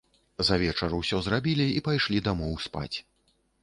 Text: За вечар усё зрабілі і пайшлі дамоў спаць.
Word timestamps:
За 0.47 0.57
вечар 0.63 0.95
усё 1.01 1.21
зрабілі 1.27 1.69
і 1.77 1.85
пайшлі 1.91 2.25
дамоў 2.31 2.61
спаць. 2.69 2.97